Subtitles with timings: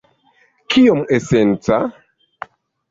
[0.75, 1.81] Kiom esenca?